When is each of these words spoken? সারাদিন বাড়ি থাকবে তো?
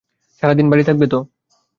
সারাদিন 0.43 0.67
বাড়ি 0.69 0.83
থাকবে 0.85 1.05
তো? 1.13 1.19